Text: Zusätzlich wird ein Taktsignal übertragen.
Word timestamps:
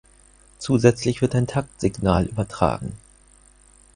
Zusätzlich 0.57 1.21
wird 1.21 1.35
ein 1.35 1.45
Taktsignal 1.45 2.25
übertragen. 2.25 2.97